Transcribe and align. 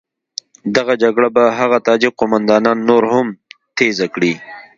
دغه 0.75 0.93
جګړه 1.03 1.29
به 1.35 1.43
هغه 1.59 1.77
تاجک 1.87 2.13
قوماندانان 2.19 2.77
نوره 2.87 3.07
هم 3.15 3.27
تېزه 3.77 4.07
کړي. 4.13 4.33